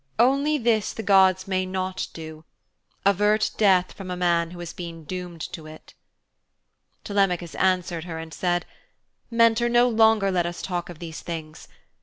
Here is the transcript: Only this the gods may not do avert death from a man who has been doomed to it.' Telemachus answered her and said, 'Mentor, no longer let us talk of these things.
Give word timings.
Only 0.17 0.57
this 0.57 0.93
the 0.93 1.03
gods 1.03 1.47
may 1.47 1.63
not 1.63 2.07
do 2.11 2.43
avert 3.05 3.51
death 3.57 3.93
from 3.93 4.09
a 4.09 4.15
man 4.17 4.49
who 4.49 4.57
has 4.57 4.73
been 4.73 5.03
doomed 5.03 5.41
to 5.53 5.67
it.' 5.67 5.93
Telemachus 7.03 7.53
answered 7.53 8.05
her 8.05 8.17
and 8.17 8.33
said, 8.33 8.65
'Mentor, 9.29 9.69
no 9.69 9.87
longer 9.87 10.31
let 10.31 10.47
us 10.47 10.63
talk 10.63 10.89
of 10.89 10.97
these 10.97 11.21
things. 11.21 11.67